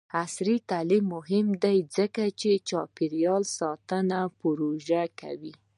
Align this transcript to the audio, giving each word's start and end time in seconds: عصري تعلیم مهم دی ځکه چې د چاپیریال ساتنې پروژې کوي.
عصري 0.23 0.55
تعلیم 0.69 1.05
مهم 1.15 1.47
دی 1.63 1.77
ځکه 1.97 2.23
چې 2.39 2.51
د 2.55 2.61
چاپیریال 2.69 3.43
ساتنې 3.57 4.21
پروژې 4.39 5.03
کوي. 5.19 5.53